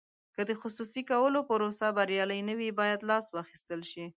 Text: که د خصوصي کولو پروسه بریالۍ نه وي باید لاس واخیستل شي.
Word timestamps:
که 0.35 0.41
د 0.49 0.51
خصوصي 0.61 1.01
کولو 1.11 1.39
پروسه 1.49 1.87
بریالۍ 1.97 2.39
نه 2.49 2.53
وي 2.59 2.69
باید 2.79 3.07
لاس 3.09 3.25
واخیستل 3.35 3.81
شي. 3.91 4.05